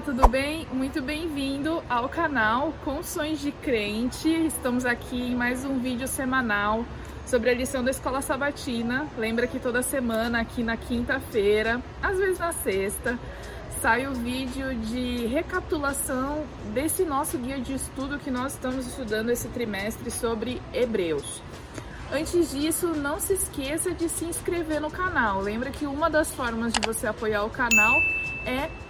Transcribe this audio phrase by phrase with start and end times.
[0.00, 0.66] Olá, tudo bem?
[0.72, 4.30] Muito bem-vindo ao canal Confissões de Crente.
[4.46, 6.86] Estamos aqui em mais um vídeo semanal
[7.26, 9.06] sobre a lição da Escola Sabatina.
[9.18, 13.18] Lembra que toda semana, aqui na quinta-feira, às vezes na sexta,
[13.82, 19.48] sai o vídeo de recapitulação desse nosso guia de estudo que nós estamos estudando esse
[19.48, 21.42] trimestre sobre Hebreus.
[22.10, 25.42] Antes disso, não se esqueça de se inscrever no canal.
[25.42, 28.19] Lembra que uma das formas de você apoiar o canal é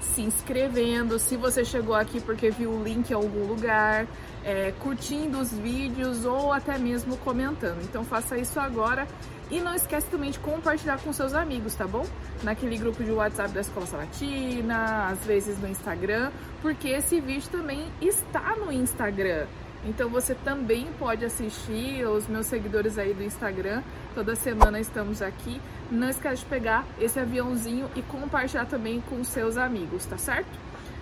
[0.01, 1.19] se inscrevendo.
[1.19, 4.07] Se você chegou aqui porque viu o link em algum lugar,
[4.45, 7.83] é, curtindo os vídeos ou até mesmo comentando.
[7.83, 9.07] Então faça isso agora
[9.51, 12.07] e não esquece também de compartilhar com seus amigos, tá bom?
[12.43, 16.31] Naquele grupo de WhatsApp da Escola Salatina, às vezes no Instagram,
[16.63, 19.47] porque esse vídeo também está no Instagram.
[19.85, 23.83] Então você também pode assistir os meus seguidores aí do Instagram.
[24.15, 25.61] Toda semana estamos aqui.
[25.91, 30.51] Não esquece de pegar esse aviãozinho e compartilhar também com seus amigos, tá certo?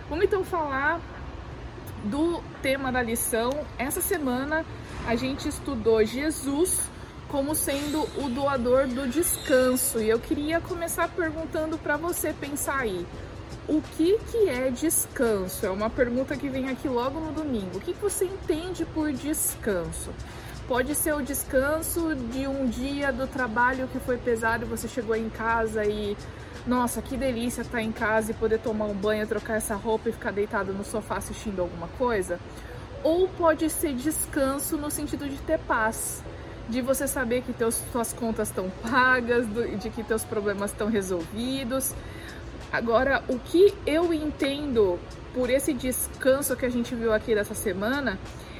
[0.08, 1.00] Vamos então falar
[2.04, 3.50] do tema da lição.
[3.76, 4.64] Essa semana
[5.06, 6.80] a gente estudou Jesus
[7.28, 10.00] como sendo o doador do descanso.
[10.00, 13.04] E eu queria começar perguntando para você pensar aí
[13.68, 15.66] o que, que é descanso?
[15.66, 17.76] É uma pergunta que vem aqui logo no domingo.
[17.76, 20.10] O que, que você entende por descanso?
[20.66, 25.14] Pode ser o descanso de um dia do trabalho que foi pesado e você chegou
[25.14, 26.16] em casa e
[26.66, 30.12] nossa, que delícia estar em casa e poder tomar um banho, trocar essa roupa e
[30.12, 32.38] ficar deitado no sofá assistindo alguma coisa.
[33.02, 36.22] Ou pode ser descanso no sentido de ter paz,
[36.68, 39.46] de você saber que teus, suas contas estão pagas,
[39.78, 41.94] de que teus problemas estão resolvidos.
[42.72, 44.98] Agora, o que eu entendo
[45.34, 48.18] por esse descanso que a gente viu aqui dessa semana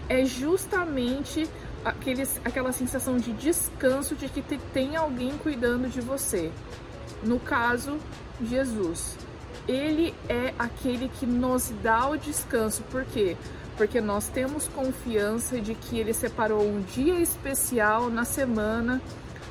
[0.09, 1.49] é justamente
[1.85, 4.43] aqueles, aquela sensação de descanso de que
[4.73, 6.51] tem alguém cuidando de você.
[7.23, 7.99] No caso,
[8.43, 9.17] Jesus.
[9.67, 12.83] Ele é aquele que nos dá o descanso.
[12.85, 13.37] Por quê?
[13.77, 19.03] Porque nós temos confiança de que ele separou um dia especial na semana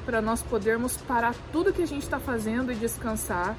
[0.05, 3.55] para nós podermos parar tudo que a gente está fazendo e descansar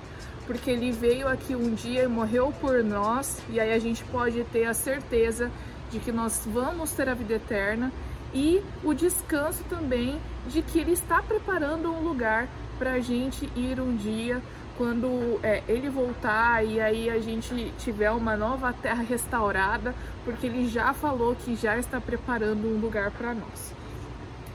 [0.48, 4.42] porque ele veio aqui um dia e morreu por nós, e aí a gente pode
[4.44, 5.52] ter a certeza
[5.90, 7.92] de que nós vamos ter a vida eterna
[8.32, 12.48] e o descanso também de que ele está preparando um lugar
[12.78, 14.42] para a gente ir um dia
[14.78, 19.94] quando é, ele voltar e aí a gente tiver uma nova terra restaurada,
[20.24, 23.74] porque ele já falou que já está preparando um lugar para nós.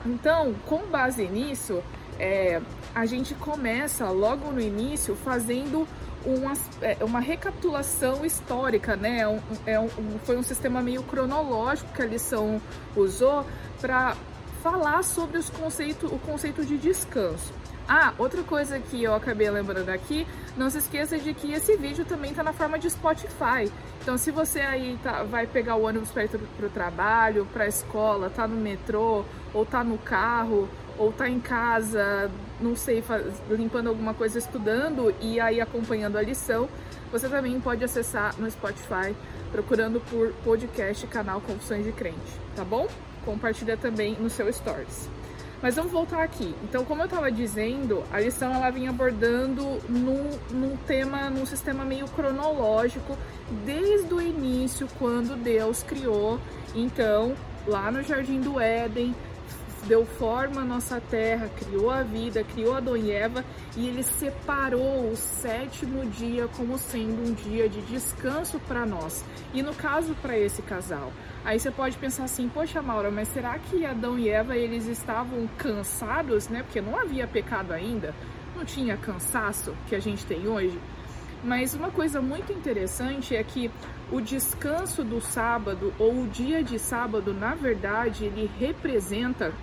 [0.04, 1.84] Então, com base nisso,
[2.18, 2.62] é,
[2.94, 5.88] a gente começa logo no início fazendo
[6.26, 9.20] uma, é, uma recapitulação histórica, né?
[9.20, 9.90] É um, é um,
[10.24, 12.62] foi um sistema meio cronológico que a lição
[12.96, 13.46] usou
[13.82, 14.16] para
[14.62, 17.52] falar sobre os conceitos, o conceito de descanso.
[17.86, 20.26] Ah, outra coisa que eu acabei lembrando aqui,
[20.56, 23.70] não se esqueça de que esse vídeo também está na forma de Spotify.
[24.02, 27.66] Então, se você aí tá, vai pegar o ônibus para ir para o trabalho, para
[27.66, 33.02] a escola, tá no metrô ou tá no carro ou tá em casa, não sei,
[33.02, 36.70] faz, limpando alguma coisa, estudando e aí acompanhando a lição,
[37.12, 39.16] você também pode acessar no Spotify
[39.52, 42.88] procurando por podcast canal Confissões de Crente, tá bom?
[43.24, 45.10] Compartilha também no seu Stories.
[45.62, 46.54] Mas vamos voltar aqui.
[46.64, 51.86] Então, como eu estava dizendo, a lição ela vinha abordando num, num tema, num sistema
[51.86, 53.18] meio cronológico,
[53.66, 56.38] desde o início, quando Deus criou,
[56.76, 57.34] então,
[57.66, 59.16] lá no Jardim do Éden,
[59.88, 63.44] deu forma à nossa terra, criou a vida, criou Adão e Eva
[63.76, 69.24] e ele separou o sétimo dia como sendo um dia de descanso para nós.
[69.54, 71.12] E no caso para esse casal.
[71.44, 75.48] Aí você pode pensar assim, poxa Maura, mas será que Adão e Eva eles estavam
[75.58, 76.64] cansados, né?
[76.64, 78.14] Porque não havia pecado ainda,
[78.56, 80.80] não tinha cansaço que a gente tem hoje.
[81.44, 83.70] Mas uma coisa muito interessante é que
[84.10, 89.54] o descanso do sábado ou o dia de sábado, na verdade, ele representa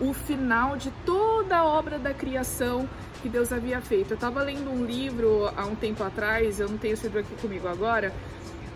[0.00, 2.88] o final de toda a obra da criação
[3.22, 4.12] que Deus havia feito.
[4.12, 7.34] Eu estava lendo um livro há um tempo atrás, eu não tenho esse livro aqui
[7.40, 8.12] comigo agora,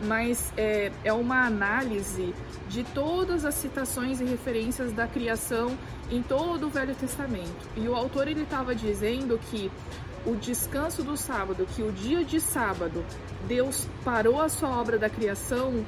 [0.02, 2.34] mas é, é uma análise
[2.68, 5.76] de todas as citações e referências da criação
[6.10, 7.68] em todo o Velho Testamento.
[7.76, 9.70] E o autor ele estava dizendo que
[10.24, 13.04] o descanso do sábado, que o dia de sábado,
[13.46, 15.84] Deus parou a sua obra da criação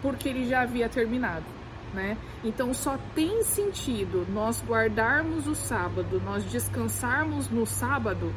[0.00, 1.59] porque ele já havia terminado
[1.94, 2.16] né?
[2.44, 8.32] Então só tem sentido nós guardarmos o sábado, nós descansarmos no sábado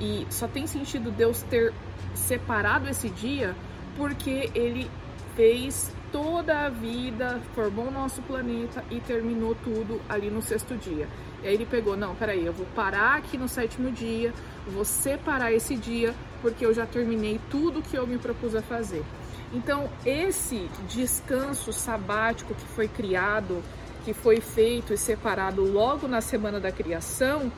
[0.00, 1.72] e só tem sentido Deus ter
[2.14, 3.54] separado esse dia
[3.96, 4.90] porque ele
[5.36, 11.08] fez toda a vida, formou o nosso planeta e terminou tudo ali no sexto dia.
[11.42, 14.32] E aí ele pegou, não, peraí, eu vou parar aqui no sétimo dia,
[14.66, 19.04] vou separar esse dia porque eu já terminei tudo que eu me propus a fazer.
[19.52, 23.62] Então, esse descanso sabático que foi criado,
[24.04, 27.50] que foi feito e separado logo na semana da criação,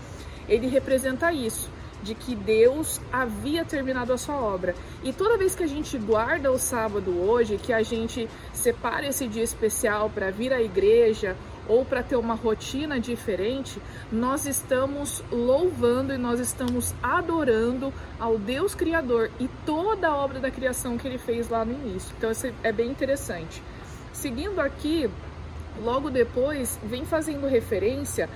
[0.49, 1.71] ele representa isso
[2.03, 4.75] de que Deus havia terminado a sua obra.
[5.05, 9.29] E toda vez que a gente guarda o sábado hoje, que a gente separa esse
[9.29, 11.37] dia especial para vir à igreja
[11.69, 13.81] ou para ter uma rotina diferente,
[14.11, 20.51] nós estamos louvando e nós estamos adorando ao Deus Criador e toda a obra da
[20.51, 22.15] criação que ele fez lá no início.
[22.17, 23.63] Então, isso é bem interessante.
[24.13, 25.09] Seguindo aqui,
[25.83, 28.29] logo depois, vem fazendo referência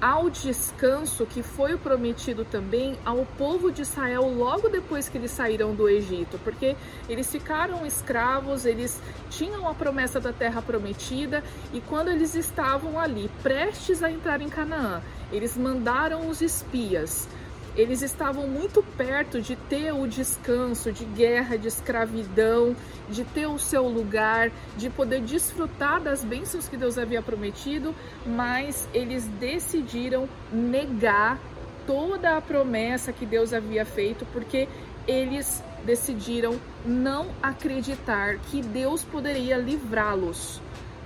[0.00, 5.74] ao descanso que foi prometido também ao povo de Israel logo depois que eles saíram
[5.74, 6.76] do Egito, porque
[7.08, 9.00] eles ficaram escravos, eles
[9.30, 11.42] tinham a promessa da terra prometida
[11.72, 15.02] e quando eles estavam ali prestes a entrar em Canaã,
[15.32, 17.28] eles mandaram os espias
[17.76, 22.74] eles estavam muito perto de ter o descanso de guerra, de escravidão,
[23.08, 27.94] de ter o seu lugar, de poder desfrutar das bênçãos que Deus havia prometido,
[28.24, 31.38] mas eles decidiram negar
[31.86, 34.68] toda a promessa que Deus havia feito, porque
[35.06, 40.62] eles decidiram não acreditar que Deus poderia livrá-los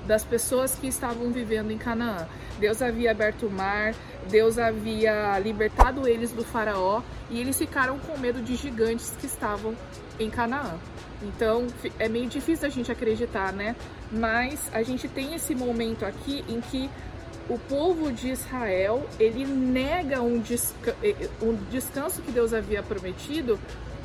[0.08, 2.26] das pessoas que estavam vivendo em Canaã.
[2.58, 3.94] Deus havia aberto o mar,
[4.28, 9.76] Deus havia libertado eles do faraó e eles ficaram com medo de gigantes que estavam
[10.18, 10.74] em Canaã.
[11.22, 11.66] Então
[11.98, 13.76] é meio difícil a gente acreditar, né?
[14.10, 16.90] Mas a gente tem esse momento aqui em que
[17.48, 20.96] o povo de Israel ele nega um, desca
[21.42, 23.58] um descanso que Deus havia prometido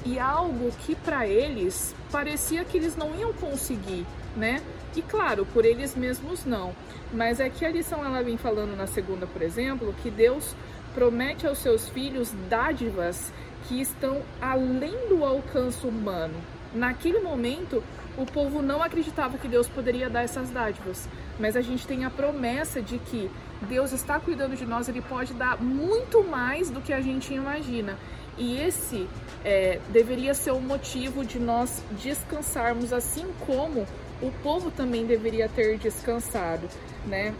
[0.05, 4.61] e algo que para eles parecia que eles não iam conseguir, né?
[4.95, 6.75] E claro, por eles mesmos não.
[7.11, 10.55] Mas é que a lição ela vem falando na segunda, por exemplo, que Deus
[10.93, 13.31] promete aos seus filhos dádivas
[13.67, 16.35] que estão além do alcance humano.
[16.73, 17.83] Naquele momento,
[18.17, 21.07] o povo não acreditava que Deus poderia dar essas dádivas,
[21.39, 23.29] mas a gente tem a promessa de que
[23.61, 27.97] Deus está cuidando de nós, Ele pode dar muito mais do que a gente imagina.
[28.37, 29.07] E esse
[29.45, 33.87] é, deveria ser o motivo de nós descansarmos, assim como
[34.23, 36.67] o povo também deveria ter descansado,
[37.05, 37.33] né?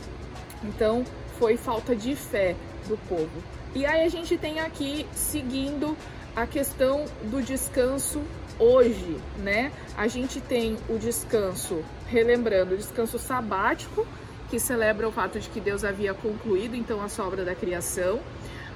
[0.64, 1.04] Então
[1.40, 2.56] foi falta de fé
[2.88, 3.32] do povo.
[3.74, 5.98] E aí a gente tem aqui seguindo
[6.36, 8.22] a questão do descanso
[8.60, 9.72] hoje, né?
[9.98, 14.06] A gente tem o descanso, relembrando, o descanso sabático,
[14.50, 18.20] que celebra o fato de que Deus havia concluído então a sua obra da criação.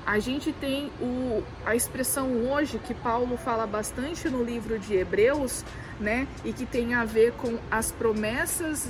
[0.07, 5.65] A gente tem o, a expressão hoje que Paulo fala bastante no livro de Hebreus,
[5.99, 6.25] né?
[6.45, 8.89] E que tem a ver com as promessas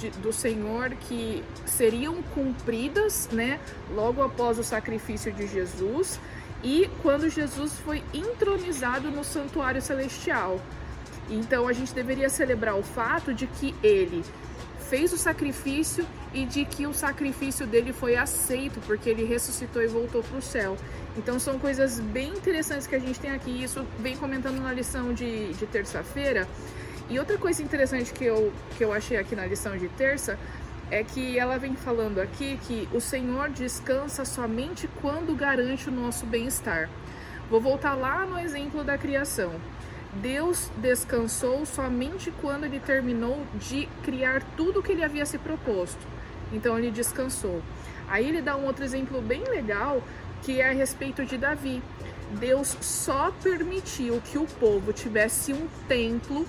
[0.00, 3.60] de, do Senhor que seriam cumpridas, né?
[3.94, 6.18] Logo após o sacrifício de Jesus
[6.62, 10.58] e quando Jesus foi entronizado no santuário celestial.
[11.28, 14.24] Então a gente deveria celebrar o fato de que ele
[14.88, 19.86] fez o sacrifício e de que o sacrifício dele foi aceito, porque ele ressuscitou e
[19.86, 20.76] voltou para o céu.
[21.16, 25.12] Então são coisas bem interessantes que a gente tem aqui, isso vem comentando na lição
[25.12, 26.48] de, de terça-feira.
[27.08, 30.38] E outra coisa interessante que eu, que eu achei aqui na lição de terça
[30.90, 36.26] é que ela vem falando aqui que o Senhor descansa somente quando garante o nosso
[36.26, 36.88] bem-estar.
[37.50, 39.52] Vou voltar lá no exemplo da criação.
[40.20, 46.06] Deus descansou somente quando ele terminou de criar tudo que ele havia se proposto.
[46.52, 47.62] Então ele descansou.
[48.08, 50.02] Aí ele dá um outro exemplo bem legal
[50.42, 51.82] que é a respeito de Davi.
[52.38, 56.46] Deus só permitiu que o povo tivesse um templo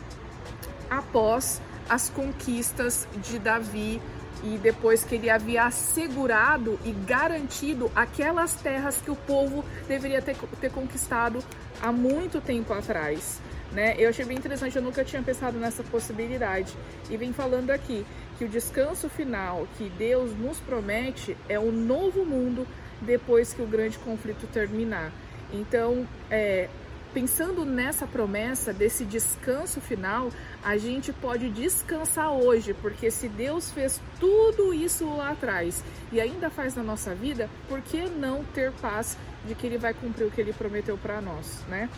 [0.90, 4.02] após as conquistas de Davi
[4.44, 10.36] e depois que ele havia assegurado e garantido aquelas terras que o povo deveria ter,
[10.60, 11.44] ter conquistado
[11.82, 13.40] há muito tempo atrás.
[13.72, 13.96] Né?
[13.98, 16.74] Eu achei bem interessante, eu nunca tinha pensado nessa possibilidade.
[17.10, 18.06] E vem falando aqui
[18.38, 22.66] que o descanso final que Deus nos promete é um novo mundo
[23.02, 25.12] depois que o grande conflito terminar.
[25.52, 26.70] Então, é,
[27.16, 30.30] pensando nessa promessa desse descanso final,
[30.62, 35.82] a gente pode descansar hoje, porque se Deus fez tudo isso lá atrás
[36.12, 39.18] e ainda faz na nossa vida, por que não ter paz
[39.48, 41.90] de que Ele vai cumprir o que Ele prometeu para nós, né?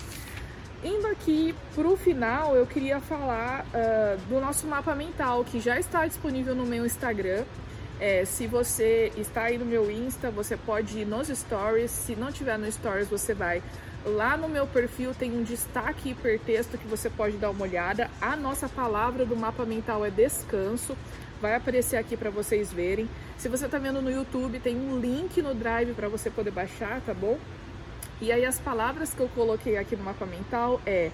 [0.84, 5.80] Indo aqui para o final, eu queria falar uh, do nosso mapa mental, que já
[5.80, 7.44] está disponível no meu Instagram.
[8.00, 11.90] É, se você está aí no meu Insta, você pode ir nos stories.
[11.90, 13.64] Se não tiver no stories, você vai
[14.06, 18.10] lá no meu perfil, tem um destaque hipertexto que você pode dar uma olhada.
[18.22, 20.96] A nossa palavra do mapa mental é descanso.
[21.42, 23.10] Vai aparecer aqui para vocês verem.
[23.38, 27.02] Se você está vendo no YouTube, tem um link no Drive para você poder baixar,
[27.02, 27.38] tá bom?
[28.20, 31.12] E aí as palavras que eu coloquei aqui no mapa mental é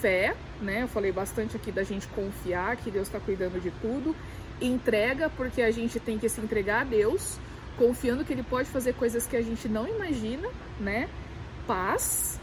[0.00, 0.82] fé, né?
[0.82, 4.16] Eu falei bastante aqui da gente confiar que Deus está cuidando de tudo.
[4.60, 7.38] Entrega, porque a gente tem que se entregar a Deus,
[7.76, 10.48] confiando que Ele pode fazer coisas que a gente não imagina,
[10.80, 11.08] né?
[11.66, 12.40] Paz,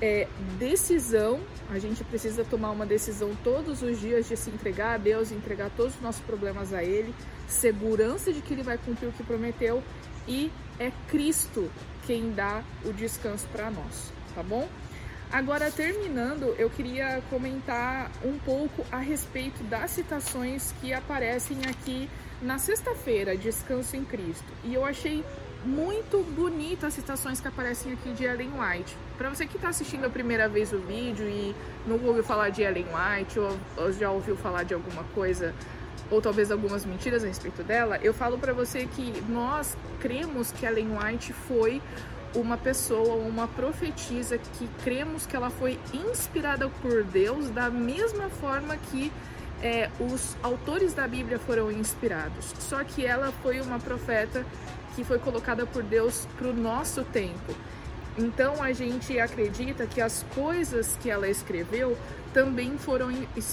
[0.00, 0.26] é,
[0.58, 5.30] decisão, a gente precisa tomar uma decisão todos os dias de se entregar a Deus,
[5.30, 7.14] entregar todos os nossos problemas a Ele,
[7.46, 9.82] segurança de que Ele vai cumprir o que prometeu
[10.26, 11.70] e é Cristo
[12.06, 14.68] quem dá o descanso para nós, tá bom?
[15.32, 22.08] Agora, terminando, eu queria comentar um pouco a respeito das citações que aparecem aqui
[22.40, 24.46] na sexta-feira, Descanso em Cristo.
[24.62, 25.24] E eu achei
[25.64, 28.96] muito bonita as citações que aparecem aqui de Ellen White.
[29.16, 31.54] Para você que está assistindo a primeira vez o vídeo e
[31.86, 33.38] nunca ouviu falar de Ellen White
[33.76, 35.54] ou já ouviu falar de alguma coisa
[36.14, 40.64] ou talvez algumas mentiras a respeito dela, eu falo para você que nós cremos que
[40.64, 41.82] Ellen White foi
[42.34, 48.76] uma pessoa, uma profetisa que cremos que ela foi inspirada por Deus da mesma forma
[48.76, 49.12] que
[49.62, 52.52] é, os autores da Bíblia foram inspirados.
[52.58, 54.44] Só que ela foi uma profeta
[54.94, 57.54] que foi colocada por Deus para o nosso tempo.
[58.16, 61.96] Então a gente acredita que as coisas que ela escreveu
[62.32, 63.10] também foram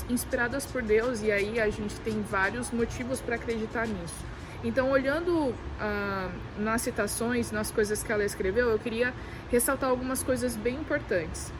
[0.10, 4.32] inspiradas por Deus e aí a gente tem vários motivos para acreditar nisso.
[4.64, 9.12] Então, olhando ah, nas citações, nas coisas que ela escreveu, eu queria
[9.50, 11.52] ressaltar algumas coisas bem importantes.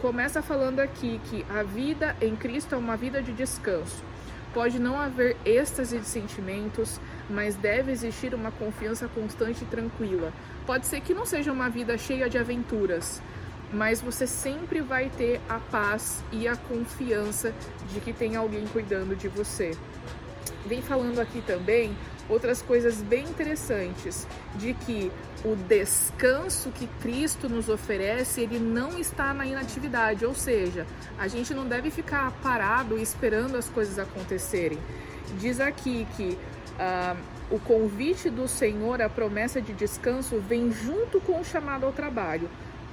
[0.00, 4.02] Começa falando aqui que a vida em Cristo é uma vida de descanso.
[4.52, 10.32] Pode não haver êxtase de sentimentos, mas deve existir uma confiança constante e tranquila.
[10.66, 13.22] Pode ser que não seja uma vida cheia de aventuras,
[13.72, 17.54] mas você sempre vai ter a paz e a confiança
[17.92, 19.76] de que tem alguém cuidando de você.
[20.66, 21.96] Vem falando aqui também
[22.28, 25.10] outras coisas bem interessantes, de que
[25.44, 30.86] o descanso que Cristo nos oferece, ele não está na inatividade, ou seja,
[31.18, 34.78] a gente não deve ficar parado esperando as coisas acontecerem.
[35.38, 36.38] Diz aqui que
[36.78, 37.16] uh,
[37.50, 42.48] o convite do Senhor, a promessa de descanso, vem junto com o chamado ao trabalho.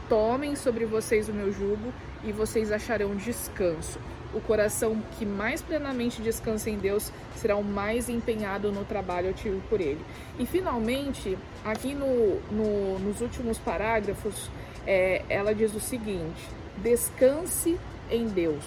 [0.09, 1.93] Tomem sobre vocês o meu jugo
[2.23, 3.99] e vocês acharão descanso
[4.33, 9.61] o coração que mais plenamente descansa em Deus será o mais empenhado no trabalho ativo
[9.69, 10.03] por Ele.
[10.37, 14.49] E finalmente, aqui no, no nos últimos parágrafos,
[14.85, 17.79] é, ela diz o seguinte: descanse
[18.09, 18.63] em Deus.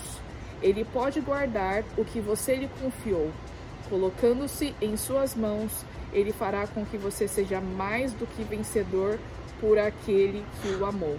[0.62, 3.30] Ele pode guardar o que você lhe confiou.
[3.90, 9.18] Colocando-se em suas mãos, ele fará com que você seja mais do que vencedor
[9.60, 11.18] por aquele que o amou.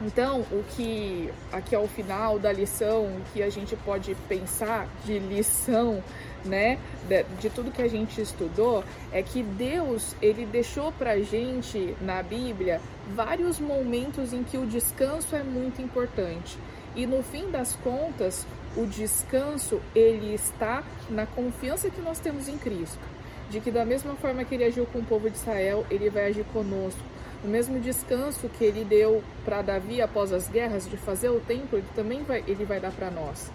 [0.00, 5.18] Então, o que aqui ao final da lição, o que a gente pode pensar de
[5.18, 6.02] lição,
[6.44, 11.96] né, de, de, tudo que a gente estudou, é que Deus, ele deixou pra gente
[12.00, 12.80] na Bíblia
[13.12, 16.56] vários momentos em que o descanso é muito importante.
[16.98, 18.44] E no fim das contas,
[18.76, 22.98] o descanso, ele está na confiança que nós temos em Cristo,
[23.48, 26.26] de que da mesma forma que ele agiu com o povo de Israel, ele vai
[26.26, 27.00] agir conosco
[27.42, 31.78] o mesmo descanso que ele deu para Davi após as guerras de fazer o templo,
[31.78, 33.50] ele também vai, ele vai dar para nós.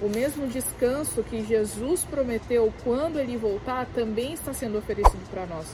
[0.00, 5.66] O mesmo descanso que Jesus prometeu quando ele voltar também está sendo oferecido para nós.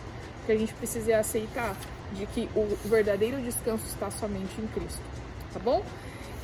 [0.45, 1.75] Que a gente precisa é aceitar
[2.13, 5.01] de que o verdadeiro descanso está somente em Cristo.
[5.53, 5.83] Tá bom?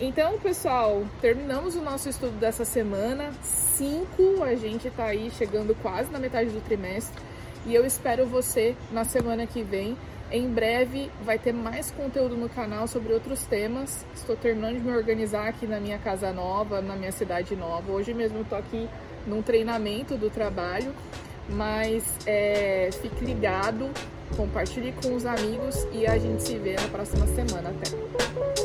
[0.00, 3.32] Então, pessoal, terminamos o nosso estudo dessa semana.
[3.42, 7.22] Cinco, a gente está aí chegando quase na metade do trimestre.
[7.66, 9.94] E eu espero você na semana que vem
[10.32, 14.06] em breve vai ter mais conteúdo no canal sobre outros temas.
[14.14, 17.92] Estou terminando de me organizar aqui na minha casa nova, na minha cidade nova.
[17.92, 18.88] Hoje mesmo tô aqui
[19.26, 20.94] num treinamento do trabalho,
[21.46, 23.90] mas é, fique ligado,
[24.34, 27.68] compartilhe com os amigos e a gente se vê na próxima semana.
[27.68, 28.59] Até!